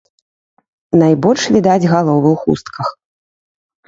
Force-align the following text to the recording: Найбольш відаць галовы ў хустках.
Найбольш 1.01 1.43
відаць 1.55 1.89
галовы 1.93 2.29
ў 2.31 2.37
хустках. 2.45 2.87